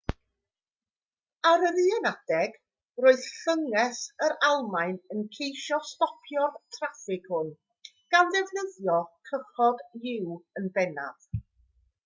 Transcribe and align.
ar 1.47 1.65
yr 1.65 1.75
un 1.81 2.07
adeg 2.11 2.55
roedd 3.05 3.25
llynges 3.33 3.99
yr 4.27 4.33
almaen 4.47 4.95
yn 5.15 5.21
ceisio 5.37 5.79
stopio'r 5.89 6.57
traffig 6.77 7.29
hwn 7.33 7.51
gan 8.15 8.33
ddefnyddio 8.37 8.97
cychod-u 9.31 10.17
yn 10.63 10.73
bennaf 10.79 11.29